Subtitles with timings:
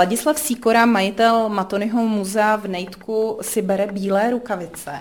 [0.00, 4.92] Ladislav Síkora, majitel Matonyho muzea v Nejtku, si bere bílé rukavice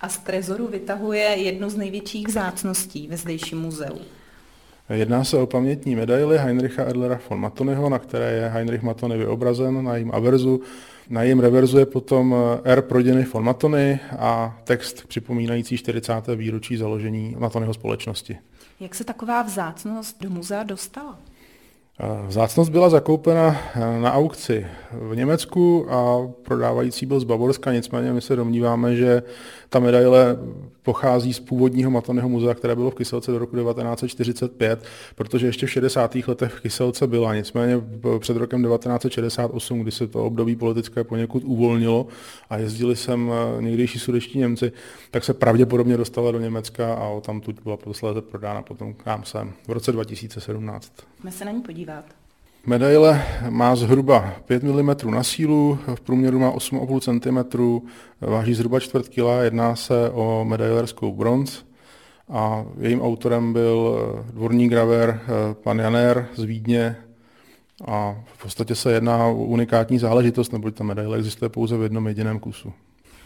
[0.00, 3.98] a z trezoru vytahuje jednu z největších zácností ve zdejším muzeu.
[4.88, 9.84] Jedná se o pamětní medaili Heinricha Adlera von Matonyho, na které je Heinrich Matony vyobrazen
[9.84, 10.60] na jejím averzu.
[11.10, 12.34] Na jejím reverzu je potom
[12.64, 16.12] R pro děny von Matony a text připomínající 40.
[16.36, 18.38] výročí založení Matonyho společnosti.
[18.80, 21.18] Jak se taková vzácnost do muzea dostala?
[22.26, 28.20] Vzácnost byla zakoupena eh, na aukci v Německu a prodávající byl z Bavorska, nicméně my
[28.20, 29.22] se domníváme, že
[29.68, 30.36] ta medaile
[30.82, 35.70] pochází z původního Matonyho muzea, které bylo v Kyselce do roku 1945, protože ještě v
[35.70, 36.16] 60.
[36.26, 37.34] letech v Kyselce byla.
[37.34, 37.80] Nicméně
[38.18, 42.06] před rokem 1968, kdy se to období politické poněkud uvolnilo
[42.50, 44.72] a jezdili sem eh, někdejší sudeští Němci,
[45.10, 49.24] tak se pravděpodobně dostala do Německa a tam tuď byla posléze prodána potom k nám
[49.24, 50.92] sem v roce 2017.
[51.20, 52.04] Jsme se na ní podívat.
[52.66, 57.80] Medaile má zhruba 5 mm na sílu, v průměru má 8,5 cm,
[58.20, 61.64] váží zhruba čtvrt kila, jedná se o medailerskou bronz
[62.28, 63.98] a jejím autorem byl
[64.32, 66.96] dvorní graver eh, pan Janer z Vídně
[67.86, 72.08] a v podstatě se jedná o unikátní záležitost, neboť ta medaile existuje pouze v jednom
[72.08, 72.72] jediném kusu.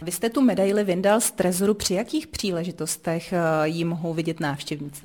[0.01, 1.73] Vy jste tu medaili vyndal z trezoru.
[1.73, 5.03] Při jakých příležitostech eh, ji mohou vidět návštěvníci?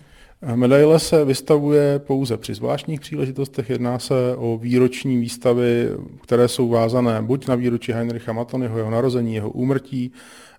[0.54, 3.70] Medaile se vystavuje pouze při zvláštních příležitostech.
[3.70, 5.88] Jedná se o výroční výstavy,
[6.22, 10.12] které jsou vázané buď na výročí Heinricha Matonyho, jeho narození, jeho úmrtí,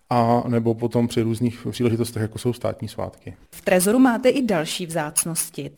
[0.10, 3.34] a nebo potom při různých příležitostech, jako jsou státní svátky.
[3.52, 5.72] V Trezoru máte i další vzácnosti.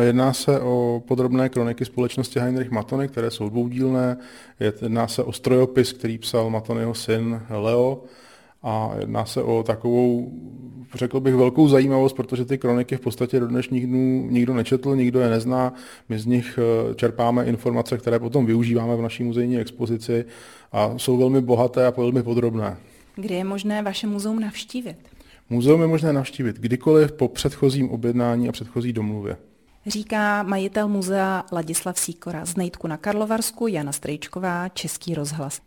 [0.00, 4.16] Jedná se o podrobné kroniky společnosti Heinrich Matony, které jsou dvoudílné.
[4.60, 8.02] Jedná se o strojopis, který psal Matonyho syn Leo
[8.62, 10.32] a jedná se o takovou,
[10.94, 15.20] řekl bych, velkou zajímavost, protože ty kroniky v podstatě do dnešních dnů nikdo nečetl, nikdo
[15.20, 15.72] je nezná.
[16.08, 20.24] My z nich eh, čerpáme informace, které potom využíváme v naší muzejní expozici
[20.72, 22.76] a jsou velmi bohaté a velmi podrobné.
[23.16, 24.96] Kdy je možné vaše muzeum navštívit?
[25.50, 29.36] Muzeum je možné navštívit kdykoliv po předchozím objednání a předchozí domluvě.
[29.86, 35.60] Říká majitel muzea Ladislav Síkora z Nejtku na Karlovarsku, Jana Strejčková, Český rozhlas.